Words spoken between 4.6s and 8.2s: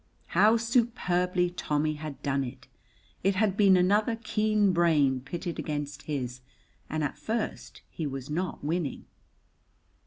brain pitted against his, and at first he